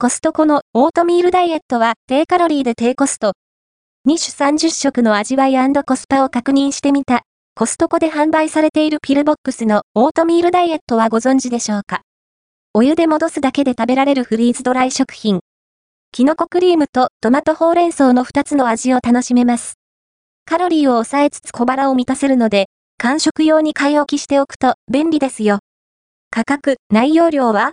[0.00, 3.32] コストコのオートミールダイエットは低カロリーで低コスト。
[4.06, 7.22] 2種30食の味わいコスパを確認してみた。
[7.56, 12.02] コストコで販売されているピルボックスのオートミールダイエットはご存知でしょうか？
[12.74, 15.40] お湯で戻すだけで食べられるフリーズドライ食品。
[16.12, 19.80] キノコクリームとトマトほうれん草の2つの味を楽しめます。
[20.44, 22.66] カロリーを抑えつつ小腹を満たせるので、
[22.98, 25.58] 完食用に買い置きしておくと便利ですよ。
[26.30, 27.72] 価格、内容量は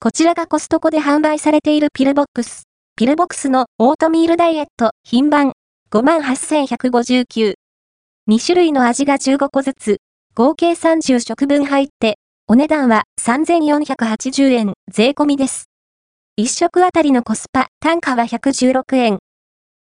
[0.00, 2.64] こちらがコストコで販売されているピルボックス。
[2.96, 5.52] ピルボックスのオートミールダイエット、品番、
[5.90, 7.54] 58,159。
[8.28, 9.96] 2種類の味が15個ずつ、
[10.34, 15.70] 合計30食分入って、お値段は3,480円、税込みです。
[16.38, 19.18] 1食あたりのコスパ、単価は116円。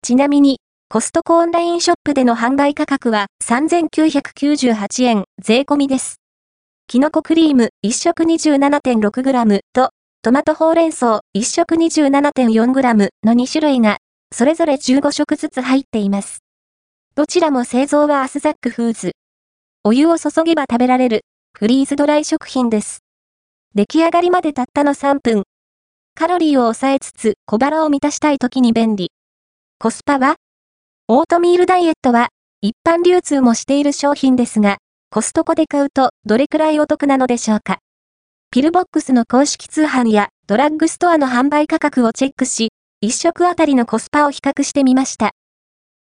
[0.01, 6.21] ちなみに、コストコオンラインショップでの販売価格は3,998円、税込みです。
[6.87, 9.89] キノコクリーム1食 27.6g と
[10.25, 13.97] トマトほうれん草1食 27.4g の2種類が、
[14.31, 16.39] それぞれ15食ずつ入っています。
[17.13, 19.11] どちらも製造はアスザックフーズ。
[19.83, 23.03] お湯を注げば食べられる、フリーズドライ食品です。
[23.75, 25.43] 出来上がりまでたったの3分。
[26.15, 29.11] カロリーを抑えつつ小腹を満たしたい時に便利。
[29.77, 30.37] コスパは？
[31.07, 32.29] オートミールダイエットは、
[32.61, 34.77] 一般流通もしている商品ですが、
[35.11, 37.77] コストコで買うとどれくらいお得なのでしょうか？
[38.55, 42.69] ピルボックスの公式通販やドラッグストアの販売価格をチェックし、
[43.03, 45.31] 1食あたりのコスパを比較してみました。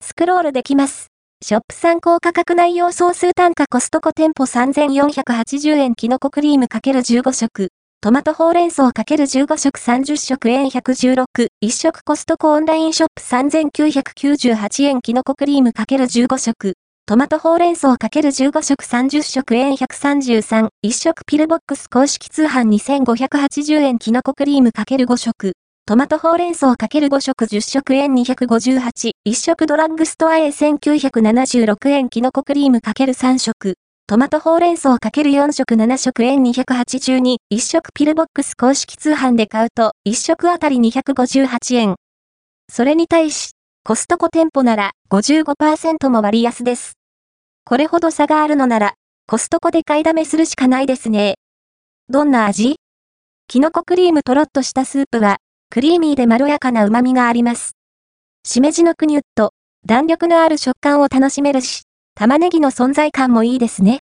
[0.05, 1.07] スクロールできます。
[1.43, 7.69] ショップ参考価格内容総数単価コストコ店舗3480円キノコクリーム ×15 食。
[8.03, 11.25] トマトほうれん草 ×15 食30食円116。
[11.65, 16.75] 1食コストコオンラインショップ3998円キノコクリーム ×15 食。
[17.13, 25.53] トマトほうれん草 ×15 食30食円133、1食ピルボックス公式通販2580円きのこクリーム ×5 食。
[25.85, 33.75] トマトほうれん草 ×5 食10食円258、1食ドラッグストア A1976 円きのこクリーム ×3 食。
[34.07, 41.97] トマトほうれん草 ×4 食7食円282、1食ピルボックス公式通販で買うと、1食あたり258円。
[42.71, 43.51] それに対し、
[43.85, 46.95] コストコ店舗なら55%も割安です。
[47.65, 48.95] これほど差があるのなら、
[49.27, 51.37] コストコで買いだめするしかないですね。
[52.09, 52.77] どんな味？
[53.47, 55.39] キノコクリームとろっとしたスープは、
[55.71, 57.73] クリーミーでまろやかな旨味があります。
[58.45, 59.53] しめじのくにゅっと、
[59.87, 61.83] 弾力のある食感を楽しめるし、
[62.15, 64.01] 玉ねぎの存在感もいいですね。